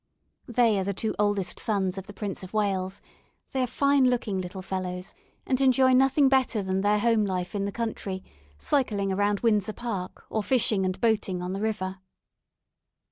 [0.47, 3.01] They are the two oldest sons of the Prince of Wales;
[3.51, 5.13] they are fine looking little fellows,
[5.45, 8.23] and enjoy nothing better than their home life in the country,
[8.57, 11.99] cycling around Windsor Park, or fishing and boating on the river.